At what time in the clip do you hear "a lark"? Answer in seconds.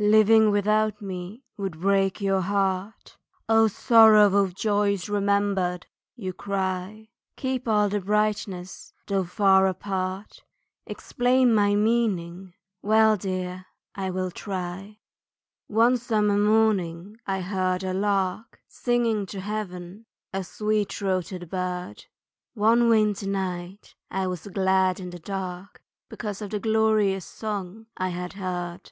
17.84-18.58